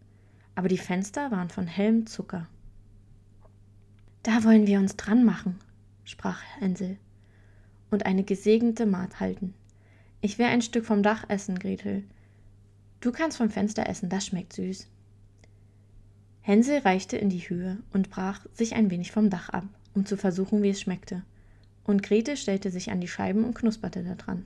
aber 0.55 0.67
die 0.67 0.77
Fenster 0.77 1.31
waren 1.31 1.49
von 1.49 1.67
hellem 1.67 2.05
Zucker. 2.05 2.47
Da 4.23 4.43
wollen 4.43 4.67
wir 4.67 4.79
uns 4.79 4.97
dran 4.97 5.23
machen, 5.23 5.57
sprach 6.03 6.41
Hänsel, 6.59 6.97
und 7.91 8.05
eine 8.05 8.23
gesegnete 8.23 8.85
Maat 8.85 9.21
halten. 9.21 9.53
Ich 10.19 10.37
will 10.37 10.47
ein 10.47 10.61
Stück 10.61 10.85
vom 10.85 11.01
Dach 11.01 11.23
essen, 11.29 11.57
Gretel, 11.57 12.03
Du 12.99 13.11
kannst 13.11 13.37
vom 13.37 13.49
Fenster 13.49 13.87
essen, 13.87 14.09
das 14.09 14.25
schmeckt 14.25 14.53
süß. 14.53 14.87
Hänsel 16.47 16.77
reichte 16.77 17.17
in 17.17 17.27
die 17.27 17.49
Höhe 17.49 17.77
und 17.91 18.09
brach 18.09 18.45
sich 18.53 18.73
ein 18.73 18.89
wenig 18.89 19.11
vom 19.11 19.29
Dach 19.29 19.49
ab, 19.49 19.65
um 19.93 20.05
zu 20.05 20.15
versuchen, 20.15 20.63
wie 20.63 20.69
es 20.69 20.79
schmeckte. 20.79 21.23
Und 21.83 22.03
Grete 22.03 22.37
stellte 22.37 22.71
sich 22.71 22.89
an 22.89 23.01
die 23.01 23.09
Scheiben 23.09 23.43
und 23.43 23.53
knusperte 23.53 24.01
daran. 24.01 24.45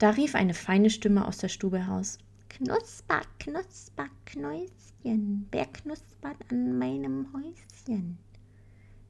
Da 0.00 0.10
rief 0.10 0.34
eine 0.34 0.52
feine 0.52 0.90
Stimme 0.90 1.28
aus 1.28 1.38
der 1.38 1.46
Stube 1.46 1.78
heraus. 1.78 2.18
Knusper, 2.48 3.20
knusper, 3.38 4.08
Knäuschen, 4.26 5.46
wer 5.52 5.66
knuspert 5.66 6.38
an 6.50 6.78
meinem 6.78 7.28
Häuschen? 7.32 8.18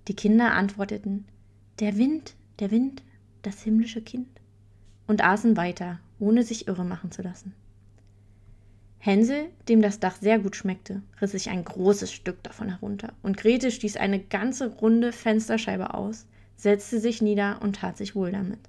Die 0.09 0.15
Kinder 0.15 0.53
antworteten, 0.53 1.25
der 1.81 1.97
Wind, 1.97 2.35
der 2.59 2.71
Wind, 2.71 3.03
das 3.41 3.63
himmlische 3.63 4.03
Kind, 4.03 4.29
und 5.07 5.25
aßen 5.25 5.57
weiter, 5.57 6.01
ohne 6.19 6.43
sich 6.43 6.69
irre 6.69 6.85
machen 6.85 7.11
zu 7.11 7.23
lassen. 7.23 7.55
Hänsel, 9.07 9.51
dem 9.69 9.83
das 9.83 10.01
Dach 10.01 10.17
sehr 10.17 10.39
gut 10.39 10.57
schmeckte, 10.57 11.03
riss 11.21 11.33
sich 11.33 11.51
ein 11.51 11.63
großes 11.63 12.11
Stück 12.11 12.43
davon 12.43 12.71
herunter, 12.71 13.13
und 13.23 13.37
Grete 13.37 13.71
stieß 13.71 13.99
eine 13.99 14.19
ganze 14.19 14.77
runde 14.77 15.13
Fensterscheibe 15.13 15.93
aus, 15.93 16.27
setzte 16.57 16.99
sich 16.99 17.21
nieder 17.21 17.61
und 17.61 17.77
tat 17.77 17.99
sich 17.99 18.17
wohl 18.17 18.33
damit. 18.33 18.61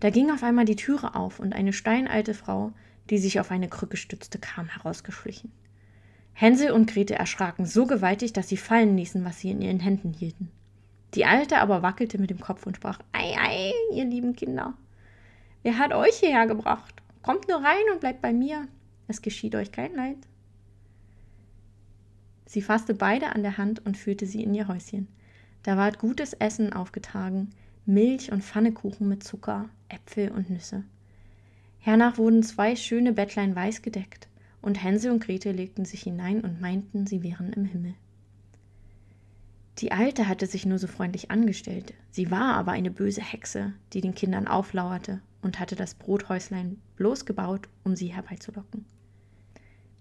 Da 0.00 0.10
ging 0.10 0.32
auf 0.32 0.42
einmal 0.42 0.64
die 0.64 0.74
Türe 0.74 1.14
auf, 1.14 1.38
und 1.38 1.52
eine 1.52 1.72
steinalte 1.72 2.34
Frau, 2.34 2.72
die 3.10 3.18
sich 3.18 3.38
auf 3.38 3.52
eine 3.52 3.68
Krücke 3.68 3.96
stützte, 3.96 4.40
kam 4.40 4.66
herausgeschlichen. 4.66 5.52
Hänsel 6.32 6.72
und 6.72 6.90
Grete 6.90 7.14
erschraken 7.14 7.66
so 7.66 7.86
gewaltig, 7.86 8.32
dass 8.32 8.48
sie 8.48 8.56
fallen 8.56 8.96
ließen, 8.96 9.24
was 9.24 9.38
sie 9.38 9.52
in 9.52 9.62
ihren 9.62 9.78
Händen 9.78 10.12
hielten. 10.12 10.50
Die 11.14 11.26
Alte 11.26 11.58
aber 11.58 11.82
wackelte 11.82 12.18
mit 12.18 12.30
dem 12.30 12.40
Kopf 12.40 12.66
und 12.66 12.78
sprach, 12.78 12.98
Ei, 13.12 13.36
ei, 13.38 13.72
ihr 13.94 14.04
lieben 14.04 14.34
Kinder, 14.34 14.74
wer 15.62 15.78
hat 15.78 15.92
euch 15.92 16.16
hierher 16.16 16.48
gebracht? 16.48 16.96
Kommt 17.22 17.46
nur 17.46 17.58
rein 17.58 17.84
und 17.92 18.00
bleibt 18.00 18.20
bei 18.20 18.32
mir, 18.32 18.66
es 19.10 19.22
geschieht 19.22 19.54
euch 19.54 19.72
kein 19.72 19.94
Leid. 19.94 20.16
Sie 22.46 22.62
fasste 22.62 22.94
beide 22.94 23.34
an 23.34 23.42
der 23.42 23.58
Hand 23.58 23.84
und 23.84 23.96
führte 23.96 24.26
sie 24.26 24.42
in 24.42 24.54
ihr 24.54 24.68
Häuschen. 24.68 25.08
Da 25.62 25.76
ward 25.76 25.98
gutes 25.98 26.32
Essen 26.32 26.72
aufgetragen, 26.72 27.50
Milch 27.86 28.32
und 28.32 28.42
Pfannekuchen 28.42 29.08
mit 29.08 29.22
Zucker, 29.22 29.68
Äpfel 29.88 30.30
und 30.30 30.48
Nüsse. 30.48 30.84
Hernach 31.78 32.18
wurden 32.18 32.42
zwei 32.42 32.76
schöne 32.76 33.12
Bettlein 33.12 33.54
weiß 33.54 33.82
gedeckt, 33.82 34.28
und 34.62 34.82
Hänsel 34.82 35.12
und 35.12 35.24
Grete 35.24 35.52
legten 35.52 35.84
sich 35.84 36.02
hinein 36.02 36.42
und 36.42 36.60
meinten, 36.60 37.06
sie 37.06 37.22
wären 37.22 37.52
im 37.52 37.64
Himmel. 37.64 37.94
Die 39.78 39.92
Alte 39.92 40.28
hatte 40.28 40.46
sich 40.46 40.66
nur 40.66 40.78
so 40.78 40.86
freundlich 40.86 41.30
angestellt, 41.30 41.94
sie 42.10 42.30
war 42.30 42.54
aber 42.54 42.72
eine 42.72 42.90
böse 42.90 43.22
Hexe, 43.22 43.72
die 43.92 44.00
den 44.02 44.14
Kindern 44.14 44.46
auflauerte 44.46 45.22
und 45.40 45.58
hatte 45.58 45.76
das 45.76 45.94
Brothäuslein 45.94 46.78
bloß 46.96 47.24
gebaut, 47.24 47.68
um 47.84 47.96
sie 47.96 48.08
herbeizulocken. 48.08 48.84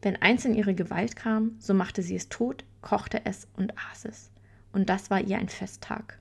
Wenn 0.02 0.16
eins 0.16 0.46
in 0.46 0.56
ihre 0.56 0.74
Gewalt 0.74 1.16
kam, 1.16 1.56
so 1.60 1.74
machte 1.74 2.02
sie 2.02 2.16
es 2.16 2.30
tot, 2.30 2.64
kochte 2.82 3.26
es 3.26 3.48
und 3.58 3.74
aß 3.92 4.06
es, 4.06 4.32
und 4.72 4.90
das 4.90 5.10
war 5.10 5.22
ihr 5.22 5.38
ein 5.38 5.50
Festtag. 5.50 6.20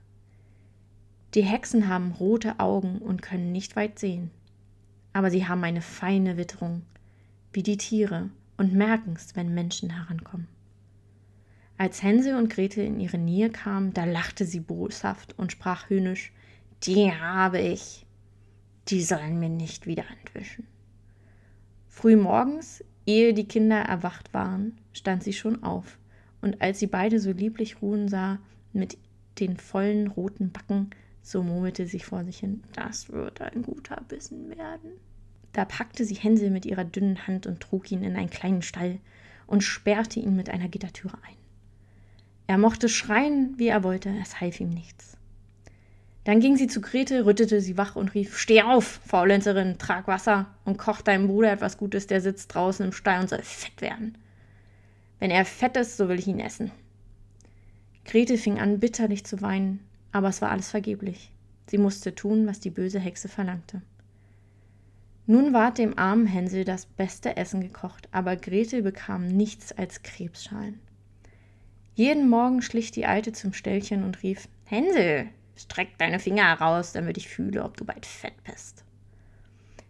Die 1.33 1.43
Hexen 1.43 1.87
haben 1.87 2.11
rote 2.11 2.59
Augen 2.59 2.97
und 2.97 3.21
können 3.21 3.51
nicht 3.51 3.75
weit 3.75 3.99
sehen, 3.99 4.31
aber 5.13 5.31
sie 5.31 5.47
haben 5.47 5.63
eine 5.63 5.81
feine 5.81 6.37
Witterung, 6.37 6.81
wie 7.53 7.63
die 7.63 7.77
Tiere, 7.77 8.29
und 8.57 8.73
merken's, 8.73 9.35
wenn 9.35 9.53
Menschen 9.53 9.89
herankommen. 9.89 10.47
Als 11.77 12.03
Hänsel 12.03 12.35
und 12.35 12.49
Gretel 12.49 12.85
in 12.85 12.99
ihre 12.99 13.17
Nähe 13.17 13.49
kamen, 13.49 13.93
da 13.93 14.03
lachte 14.03 14.43
sie 14.43 14.59
boshaft 14.59 15.39
und 15.39 15.53
sprach 15.53 15.89
höhnisch: 15.89 16.33
Die 16.83 17.13
habe 17.13 17.59
ich. 17.59 18.05
Die 18.89 19.01
sollen 19.01 19.39
mir 19.39 19.47
nicht 19.47 19.87
wieder 19.87 20.03
entwischen. 20.19 20.67
Früh 21.87 22.17
morgens, 22.17 22.83
ehe 23.09 23.33
die 23.33 23.47
Kinder 23.47 23.79
erwacht 23.79 24.33
waren, 24.33 24.77
stand 24.93 25.23
sie 25.23 25.33
schon 25.33 25.63
auf, 25.63 25.97
und 26.41 26.61
als 26.61 26.79
sie 26.79 26.87
beide 26.87 27.19
so 27.19 27.31
lieblich 27.31 27.81
ruhen 27.81 28.07
sah, 28.07 28.37
mit 28.71 28.97
den 29.39 29.57
vollen 29.57 30.07
roten 30.07 30.51
Backen, 30.51 30.91
so 31.21 31.41
murmelte 31.41 31.87
sie 31.87 31.99
vor 31.99 32.23
sich 32.23 32.39
hin: 32.39 32.63
Das 32.73 33.09
wird 33.09 33.41
ein 33.41 33.63
guter 33.63 34.01
Bissen 34.07 34.49
werden. 34.49 34.91
Da 35.53 35.65
packte 35.65 36.05
sie 36.05 36.15
Hänsel 36.15 36.51
mit 36.51 36.67
ihrer 36.67 36.85
dünnen 36.85 37.25
Hand 37.25 37.47
und 37.47 37.59
trug 37.59 37.91
ihn 37.91 38.03
in 38.03 38.15
einen 38.15 38.29
kleinen 38.29 38.61
Stall 38.61 38.99
und 39.47 39.63
sperrte 39.63 40.19
ihn 40.19 40.35
mit 40.35 40.49
einer 40.49 40.69
Gittertüre 40.69 41.17
ein. 41.27 41.35
Er 42.45 42.59
mochte 42.59 42.89
schreien, 42.89 43.55
wie 43.57 43.67
er 43.67 43.83
wollte, 43.83 44.13
es 44.21 44.39
half 44.39 44.59
ihm 44.59 44.69
nichts. 44.69 45.17
Dann 46.29 46.41
ging 46.41 46.57
sie 46.57 46.67
zu 46.67 46.79
Grete, 46.79 47.25
rüttete 47.25 47.59
sie 47.59 47.75
wach 47.75 47.95
und 47.95 48.13
rief: 48.13 48.37
Steh 48.37 48.61
auf, 48.61 49.01
Faulenzerin, 49.07 49.79
trag 49.79 50.07
Wasser 50.07 50.45
und 50.63 50.77
koch 50.77 51.01
deinem 51.01 51.25
Bruder 51.25 51.51
etwas 51.51 51.75
Gutes, 51.79 52.05
der 52.05 52.21
sitzt 52.21 52.53
draußen 52.53 52.85
im 52.85 52.91
Stall 52.91 53.21
und 53.21 53.29
soll 53.29 53.41
fett 53.41 53.81
werden. 53.81 54.15
Wenn 55.17 55.31
er 55.31 55.43
fett 55.43 55.75
ist, 55.75 55.97
so 55.97 56.07
will 56.07 56.19
ich 56.19 56.27
ihn 56.27 56.39
essen. 56.39 56.69
Grete 58.05 58.37
fing 58.37 58.59
an, 58.59 58.79
bitterlich 58.79 59.25
zu 59.25 59.41
weinen, 59.41 59.79
aber 60.11 60.27
es 60.27 60.39
war 60.39 60.51
alles 60.51 60.69
vergeblich. 60.69 61.31
Sie 61.65 61.79
musste 61.79 62.13
tun, 62.13 62.45
was 62.45 62.59
die 62.59 62.69
böse 62.69 62.99
Hexe 62.99 63.27
verlangte. 63.27 63.81
Nun 65.25 65.51
ward 65.51 65.79
dem 65.79 65.97
armen 65.97 66.27
Hänsel 66.27 66.63
das 66.63 66.85
beste 66.85 67.37
Essen 67.37 67.61
gekocht, 67.61 68.07
aber 68.11 68.35
Gretel 68.35 68.83
bekam 68.83 69.25
nichts 69.25 69.71
als 69.71 70.03
Krebsschalen. 70.03 70.79
Jeden 71.95 72.29
Morgen 72.29 72.61
schlich 72.61 72.91
die 72.91 73.07
Alte 73.07 73.31
zum 73.31 73.51
Ställchen 73.51 74.03
und 74.03 74.21
rief: 74.21 74.47
Hänsel, 74.65 75.29
streck 75.59 75.97
deine 75.97 76.19
Finger 76.19 76.43
heraus, 76.43 76.93
damit 76.93 77.17
ich 77.17 77.27
fühle, 77.27 77.63
ob 77.63 77.77
du 77.77 77.85
bald 77.85 78.05
fett 78.05 78.43
bist. 78.43 78.83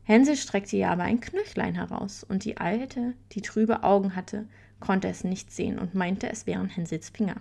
Hänsel 0.03 0.35
streckte 0.35 0.75
ihr 0.75 0.89
aber 0.89 1.03
ein 1.03 1.19
Knöchlein 1.19 1.75
heraus, 1.75 2.23
und 2.23 2.43
die 2.43 2.57
Alte, 2.57 3.13
die 3.31 3.41
trübe 3.41 3.83
Augen 3.83 4.15
hatte, 4.15 4.47
konnte 4.79 5.07
es 5.07 5.23
nicht 5.23 5.51
sehen 5.51 5.77
und 5.77 5.93
meinte, 5.93 6.29
es 6.29 6.47
wären 6.47 6.69
Hänsels 6.69 7.09
Finger, 7.09 7.35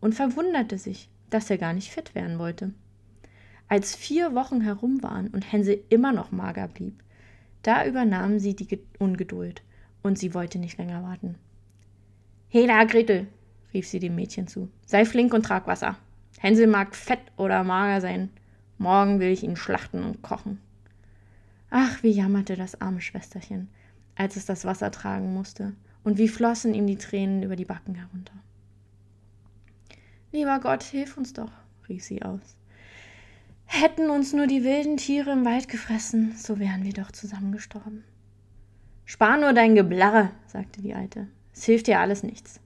und 0.00 0.14
verwunderte 0.14 0.76
sich, 0.76 1.08
dass 1.30 1.50
er 1.50 1.58
gar 1.58 1.72
nicht 1.72 1.92
fett 1.92 2.14
werden 2.14 2.38
wollte. 2.38 2.72
Als 3.68 3.94
vier 3.94 4.34
Wochen 4.34 4.60
herum 4.60 5.02
waren 5.04 5.28
und 5.28 5.52
Hänsel 5.52 5.84
immer 5.88 6.12
noch 6.12 6.32
mager 6.32 6.66
blieb, 6.66 7.04
da 7.62 7.86
übernahm 7.86 8.40
sie 8.40 8.56
die 8.56 8.80
Ungeduld, 8.98 9.62
und 10.02 10.18
sie 10.18 10.34
wollte 10.34 10.58
nicht 10.58 10.78
länger 10.78 11.04
warten. 11.04 11.36
Hela, 12.48 12.82
Gretel, 12.84 13.28
rief 13.72 13.86
sie 13.86 14.00
dem 14.00 14.16
Mädchen 14.16 14.48
zu, 14.48 14.68
sei 14.86 15.04
flink 15.04 15.32
und 15.32 15.44
trag 15.44 15.68
Wasser. 15.68 15.96
Hänsel 16.38 16.66
mag 16.66 16.94
fett 16.94 17.20
oder 17.36 17.64
mager 17.64 18.00
sein. 18.00 18.30
Morgen 18.78 19.20
will 19.20 19.30
ich 19.30 19.42
ihn 19.42 19.56
schlachten 19.56 20.02
und 20.04 20.22
kochen. 20.22 20.60
Ach, 21.70 22.02
wie 22.02 22.10
jammerte 22.10 22.56
das 22.56 22.80
arme 22.80 23.00
Schwesterchen, 23.00 23.68
als 24.16 24.36
es 24.36 24.46
das 24.46 24.64
Wasser 24.64 24.90
tragen 24.90 25.34
musste, 25.34 25.74
und 26.02 26.18
wie 26.18 26.28
flossen 26.28 26.74
ihm 26.74 26.86
die 26.86 26.96
Tränen 26.96 27.42
über 27.42 27.56
die 27.56 27.64
Backen 27.64 27.94
herunter. 27.94 28.32
Lieber 30.32 30.60
Gott, 30.60 30.82
hilf 30.82 31.16
uns 31.16 31.32
doch, 31.32 31.52
rief 31.88 32.04
sie 32.04 32.22
aus. 32.22 32.56
Hätten 33.66 34.10
uns 34.10 34.32
nur 34.32 34.46
die 34.46 34.64
wilden 34.64 34.96
Tiere 34.96 35.32
im 35.32 35.44
Wald 35.44 35.68
gefressen, 35.68 36.34
so 36.36 36.58
wären 36.58 36.84
wir 36.84 36.92
doch 36.92 37.12
zusammen 37.12 37.52
gestorben. 37.52 38.04
Spar 39.04 39.38
nur 39.38 39.52
dein 39.52 39.74
Geblarre, 39.74 40.30
sagte 40.46 40.82
die 40.82 40.94
Alte. 40.94 41.26
Es 41.52 41.64
hilft 41.64 41.88
dir 41.88 41.98
alles 41.98 42.22
nichts. 42.22 42.60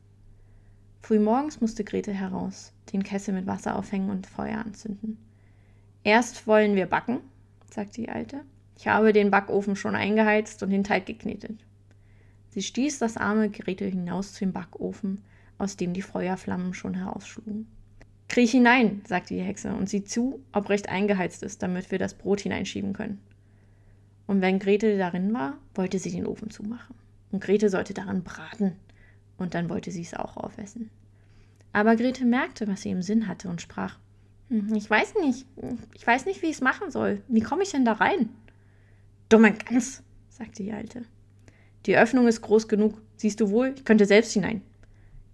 Frühmorgens 1.01 1.61
musste 1.63 1.85
Grete 1.85 2.13
heraus, 2.13 2.74
den 2.93 3.03
Kessel 3.03 3.35
mit 3.35 3.47
Wasser 3.47 3.77
aufhängen 3.77 4.11
und 4.11 4.27
Feuer 4.27 4.59
anzünden. 4.59 5.19
Erst 6.03 6.47
wollen 6.47 6.77
wir 6.77 6.87
backen, 6.87 7.21
sagte 7.71 8.03
die 8.03 8.09
Alte. 8.09 8.41
Ich 8.77 8.89
habe 8.89 9.13
den 9.13 9.31
Backofen 9.31 9.77
schon 9.77 9.95
eingeheizt 9.95 10.63
und 10.63 10.71
den 10.71 10.85
Teig 10.85 11.07
geknetet. 11.07 11.65
Sie 12.51 12.63
stieß 12.63 12.99
das 12.99 13.17
arme 13.17 13.51
Gretel 13.51 13.91
hinaus 13.91 14.33
zu 14.33 14.41
dem 14.41 14.53
Backofen, 14.53 15.23
aus 15.59 15.77
dem 15.77 15.93
die 15.93 16.03
Feuerflammen 16.03 16.75
schon 16.75 16.95
herausschlugen. 16.95 17.67
Kriech 18.29 18.51
hinein, 18.51 19.03
sagte 19.07 19.35
die 19.35 19.43
Hexe 19.43 19.75
und 19.75 19.89
sieh 19.89 20.05
zu, 20.05 20.41
ob 20.53 20.69
recht 20.69 20.89
eingeheizt 20.89 21.43
ist, 21.43 21.63
damit 21.63 21.91
wir 21.91 21.99
das 21.99 22.15
Brot 22.15 22.41
hineinschieben 22.41 22.93
können. 22.93 23.21
Und 24.27 24.41
wenn 24.41 24.59
Gretel 24.59 24.99
darin 24.99 25.33
war, 25.35 25.59
wollte 25.75 25.99
sie 25.99 26.11
den 26.11 26.27
Ofen 26.27 26.51
zumachen. 26.51 26.95
Und 27.31 27.43
Gretel 27.43 27.69
sollte 27.69 27.95
darin 27.95 28.23
braten. 28.23 28.73
Und 29.37 29.55
dann 29.55 29.69
wollte 29.69 29.91
sie 29.91 30.03
es 30.03 30.15
auch 30.15 30.37
aufessen. 30.37 30.91
Aber 31.75 31.97
Gretel 31.97 32.27
merkte, 32.27 32.69
was 32.69 32.83
sie 32.83 32.91
im 32.91 33.03
Sinn 33.03 33.27
hatte 33.27 33.49
und 33.49 33.61
sprach: 33.61 33.99
hm, 34.49 34.73
Ich 34.75 34.89
weiß 34.89 35.17
nicht, 35.17 35.45
ich 35.93 36.07
weiß 36.07 36.25
nicht, 36.25 36.41
wie 36.41 36.47
ich 36.47 36.55
es 36.55 36.61
machen 36.61 36.91
soll. 36.91 37.21
Wie 37.27 37.41
komme 37.41 37.65
ich 37.65 37.73
denn 37.73 37.85
da 37.85 37.95
rein? 37.95 38.31
Dumme 39.29 39.53
Gans, 39.53 40.03
sagte 40.31 40.63
die 40.63 40.73
Alte. 40.73 41.03
Die 41.87 41.97
Öffnung 41.97 42.29
ist 42.29 42.43
groß 42.43 42.69
genug. 42.69 43.03
Siehst 43.17 43.41
du 43.41 43.51
wohl, 43.51 43.75
ich 43.77 43.85
könnte 43.85 44.07
selbst 44.07 44.33
hinein. 44.33 44.63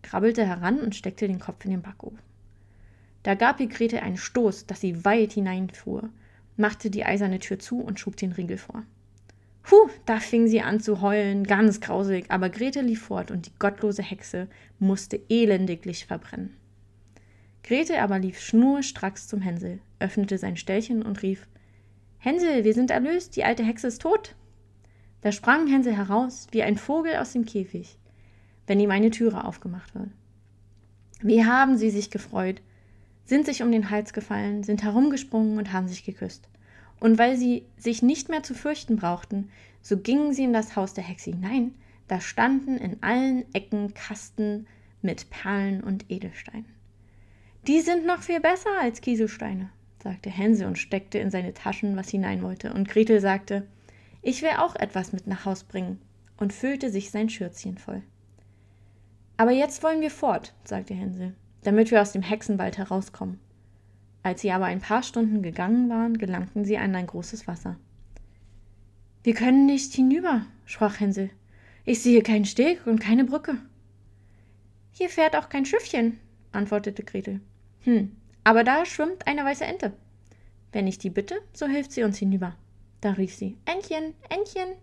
Krabbelte 0.00 0.46
heran 0.46 0.80
und 0.80 0.94
steckte 0.94 1.28
den 1.28 1.40
Kopf 1.40 1.64
in 1.66 1.72
den 1.72 1.82
Backofen. 1.82 2.18
Da 3.22 3.34
gab 3.34 3.60
ihr 3.60 3.68
Grete 3.68 4.02
einen 4.02 4.16
Stoß, 4.16 4.66
dass 4.66 4.80
sie 4.80 5.04
weit 5.04 5.32
hineinfuhr, 5.32 6.08
machte 6.56 6.90
die 6.90 7.04
eiserne 7.04 7.38
Tür 7.38 7.58
zu 7.58 7.80
und 7.80 8.00
schob 8.00 8.16
den 8.16 8.32
Riegel 8.32 8.56
vor. 8.56 8.84
Puh, 9.62 9.88
da 10.06 10.20
fing 10.20 10.46
sie 10.46 10.62
an 10.62 10.80
zu 10.80 11.00
heulen, 11.00 11.44
ganz 11.44 11.80
grausig, 11.80 12.26
aber 12.28 12.48
Grete 12.48 12.80
lief 12.80 13.02
fort 13.02 13.30
und 13.30 13.46
die 13.46 13.58
gottlose 13.58 14.02
Hexe 14.02 14.48
musste 14.78 15.20
elendiglich 15.28 16.06
verbrennen. 16.06 16.56
Grete 17.62 18.00
aber 18.00 18.18
lief 18.18 18.40
schnurstracks 18.40 19.28
zum 19.28 19.42
Hänsel, 19.42 19.80
öffnete 19.98 20.38
sein 20.38 20.56
Ställchen 20.56 21.02
und 21.02 21.22
rief: 21.22 21.46
Hänsel, 22.18 22.64
wir 22.64 22.74
sind 22.74 22.90
erlöst, 22.90 23.36
die 23.36 23.44
alte 23.44 23.62
Hexe 23.62 23.88
ist 23.88 24.02
tot. 24.02 24.34
Da 25.20 25.32
sprang 25.32 25.66
Hänsel 25.66 25.96
heraus 25.96 26.46
wie 26.50 26.62
ein 26.62 26.78
Vogel 26.78 27.16
aus 27.16 27.32
dem 27.32 27.44
Käfig, 27.44 27.98
wenn 28.66 28.80
ihm 28.80 28.90
eine 28.90 29.10
Türe 29.10 29.44
aufgemacht 29.44 29.94
wird. 29.94 30.08
Wie 31.22 31.44
haben 31.44 31.76
sie 31.76 31.90
sich 31.90 32.10
gefreut, 32.10 32.62
sind 33.26 33.44
sich 33.44 33.62
um 33.62 33.70
den 33.70 33.90
Hals 33.90 34.14
gefallen, 34.14 34.62
sind 34.62 34.82
herumgesprungen 34.82 35.58
und 35.58 35.72
haben 35.72 35.86
sich 35.86 36.04
geküsst. 36.04 36.48
Und 37.00 37.18
weil 37.18 37.36
sie 37.36 37.64
sich 37.76 38.02
nicht 38.02 38.28
mehr 38.28 38.42
zu 38.42 38.54
fürchten 38.54 38.96
brauchten, 38.96 39.50
so 39.82 39.96
gingen 39.96 40.32
sie 40.32 40.44
in 40.44 40.52
das 40.52 40.76
Haus 40.76 40.94
der 40.94 41.04
Hexe 41.04 41.30
hinein, 41.30 41.74
da 42.08 42.20
standen 42.20 42.76
in 42.76 43.02
allen 43.02 43.44
Ecken 43.54 43.94
Kasten 43.94 44.66
mit 45.02 45.30
Perlen 45.30 45.82
und 45.82 46.10
Edelsteinen. 46.10 46.66
Die 47.66 47.80
sind 47.80 48.06
noch 48.06 48.22
viel 48.22 48.40
besser 48.40 48.70
als 48.80 49.00
Kieselsteine, 49.00 49.70
sagte 50.02 50.30
Hänsel 50.30 50.66
und 50.66 50.78
steckte 50.78 51.18
in 51.18 51.30
seine 51.30 51.54
Taschen, 51.54 51.96
was 51.96 52.10
hinein 52.10 52.42
wollte, 52.42 52.72
und 52.72 52.88
Gretel 52.88 53.20
sagte, 53.20 53.66
ich 54.22 54.42
will 54.42 54.50
auch 54.58 54.76
etwas 54.76 55.12
mit 55.12 55.26
nach 55.26 55.44
Haus 55.44 55.64
bringen, 55.64 55.98
und 56.36 56.52
füllte 56.52 56.90
sich 56.90 57.10
sein 57.10 57.28
Schürzchen 57.28 57.76
voll. 57.76 58.02
Aber 59.36 59.50
jetzt 59.50 59.82
wollen 59.82 60.00
wir 60.00 60.10
fort, 60.10 60.54
sagte 60.64 60.94
Hänsel 60.94 61.34
damit 61.62 61.90
wir 61.90 62.00
aus 62.00 62.12
dem 62.12 62.22
Hexenwald 62.22 62.78
herauskommen. 62.78 63.38
Als 64.22 64.42
sie 64.42 64.52
aber 64.52 64.66
ein 64.66 64.80
paar 64.80 65.02
Stunden 65.02 65.42
gegangen 65.42 65.88
waren, 65.88 66.18
gelangten 66.18 66.64
sie 66.64 66.76
an 66.76 66.94
ein 66.94 67.06
großes 67.06 67.46
Wasser. 67.46 67.76
Wir 69.22 69.34
können 69.34 69.66
nicht 69.66 69.94
hinüber, 69.94 70.46
sprach 70.66 71.00
Hänsel. 71.00 71.30
Ich 71.84 72.02
sehe 72.02 72.22
keinen 72.22 72.44
Steg 72.44 72.86
und 72.86 73.00
keine 73.00 73.24
Brücke. 73.24 73.56
Hier 74.92 75.08
fährt 75.08 75.36
auch 75.36 75.48
kein 75.48 75.64
Schiffchen, 75.64 76.18
antwortete 76.52 77.02
Gretel. 77.02 77.40
Hm, 77.84 78.14
Aber 78.44 78.64
da 78.64 78.84
schwimmt 78.84 79.26
eine 79.26 79.44
weiße 79.44 79.64
Ente. 79.64 79.92
Wenn 80.72 80.86
ich 80.86 80.98
die 80.98 81.10
bitte, 81.10 81.36
so 81.52 81.66
hilft 81.66 81.92
sie 81.92 82.02
uns 82.02 82.18
hinüber. 82.18 82.56
Da 83.00 83.12
rief 83.12 83.34
sie: 83.34 83.56
Entchen, 83.64 84.14
Entchen, 84.28 84.76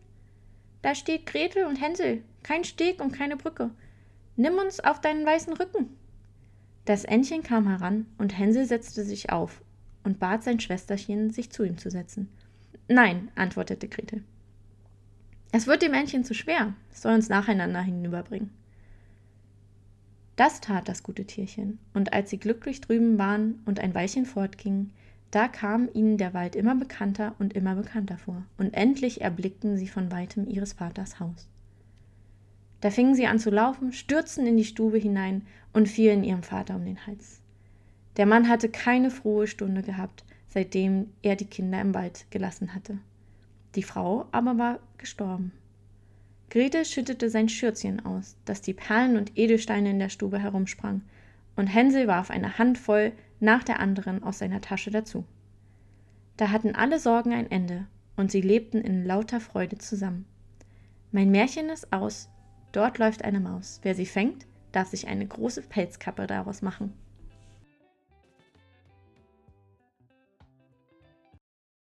da 0.81 0.95
steht 0.95 1.25
Gretel 1.25 1.65
und 1.65 1.75
Hänsel, 1.81 2.23
kein 2.43 2.63
Steg 2.63 3.01
und 3.01 3.11
keine 3.11 3.37
Brücke. 3.37 3.71
Nimm 4.35 4.55
uns 4.55 4.79
auf 4.79 5.01
deinen 5.01 5.25
weißen 5.25 5.53
Rücken. 5.53 5.96
Das 6.87 7.03
Entchen 7.03 7.43
kam 7.43 7.67
heran 7.67 8.05
und 8.17 8.37
Hänsel 8.37 8.65
setzte 8.65 9.03
sich 9.03 9.29
auf 9.29 9.61
und 10.05 10.19
bat 10.19 10.45
sein 10.45 10.61
Schwesterchen, 10.61 11.31
sich 11.31 11.49
zu 11.49 11.65
ihm 11.65 11.77
zu 11.77 11.91
setzen. 11.91 12.29
Nein, 12.87 13.29
antwortete 13.35 13.89
Gretel. 13.89 14.23
Es 15.51 15.67
wird 15.67 15.81
dem 15.81 15.93
Entchen 15.93 16.23
zu 16.23 16.33
schwer, 16.33 16.75
es 16.93 17.01
soll 17.01 17.13
uns 17.13 17.27
nacheinander 17.27 17.81
hinüberbringen. 17.81 18.51
Das 20.37 20.61
tat 20.61 20.87
das 20.87 21.03
gute 21.03 21.25
Tierchen, 21.25 21.77
und 21.93 22.13
als 22.13 22.29
sie 22.29 22.39
glücklich 22.39 22.79
drüben 22.79 23.17
waren 23.17 23.59
und 23.65 23.81
ein 23.81 23.93
Weilchen 23.93 24.25
fortgingen, 24.25 24.93
da 25.29 25.49
kam 25.49 25.89
ihnen 25.93 26.17
der 26.17 26.33
Wald 26.33 26.55
immer 26.55 26.75
bekannter 26.75 27.35
und 27.37 27.51
immer 27.51 27.75
bekannter 27.75 28.17
vor, 28.17 28.45
und 28.57 28.73
endlich 28.73 29.19
erblickten 29.19 29.75
sie 29.75 29.89
von 29.89 30.09
weitem 30.09 30.47
ihres 30.47 30.71
Vaters 30.71 31.19
Haus. 31.19 31.49
Da 32.81 32.91
fingen 32.91 33.15
sie 33.15 33.27
an 33.27 33.39
zu 33.39 33.49
laufen, 33.49 33.91
stürzten 33.91 34.45
in 34.45 34.57
die 34.57 34.65
Stube 34.65 34.97
hinein 34.97 35.45
und 35.73 35.89
fielen 35.89 36.23
ihrem 36.23 36.43
Vater 36.43 36.75
um 36.75 36.85
den 36.85 37.05
Hals. 37.07 37.41
Der 38.17 38.25
Mann 38.25 38.49
hatte 38.49 38.69
keine 38.69 39.11
frohe 39.11 39.47
Stunde 39.47 39.81
gehabt, 39.81 40.25
seitdem 40.47 41.11
er 41.21 41.35
die 41.35 41.45
Kinder 41.45 41.81
im 41.81 41.93
Wald 41.93 42.25
gelassen 42.29 42.73
hatte. 42.73 42.97
Die 43.75 43.83
Frau 43.83 44.27
aber 44.31 44.57
war 44.57 44.79
gestorben. 44.97 45.51
Grete 46.49 46.85
schüttete 46.85 47.29
sein 47.29 47.49
Schürzchen 47.49 48.05
aus, 48.05 48.37
dass 48.45 48.61
die 48.61 48.73
Perlen 48.73 49.17
und 49.17 49.37
Edelsteine 49.37 49.91
in 49.91 49.99
der 49.99 50.09
Stube 50.09 50.39
herumsprangen, 50.39 51.03
und 51.55 51.67
Hänsel 51.67 52.07
warf 52.07 52.29
eine 52.29 52.57
Handvoll 52.57 53.11
nach 53.39 53.63
der 53.63 53.79
anderen 53.79 54.23
aus 54.23 54.39
seiner 54.39 54.61
Tasche 54.61 54.91
dazu. 54.91 55.25
Da 56.37 56.51
hatten 56.51 56.75
alle 56.75 56.99
Sorgen 56.99 57.33
ein 57.33 57.51
Ende, 57.51 57.87
und 58.15 58.31
sie 58.31 58.41
lebten 58.41 58.81
in 58.81 59.05
lauter 59.05 59.39
Freude 59.39 59.77
zusammen. 59.77 60.25
Mein 61.11 61.31
Märchen 61.31 61.69
ist 61.69 61.91
aus, 61.91 62.29
dort 62.71 62.97
läuft 62.97 63.23
eine 63.23 63.39
Maus. 63.39 63.79
Wer 63.83 63.95
sie 63.95 64.05
fängt, 64.05 64.45
darf 64.71 64.89
sich 64.89 65.07
eine 65.07 65.25
große 65.25 65.61
Pelzkappe 65.63 66.27
daraus 66.27 66.61
machen. 66.61 66.93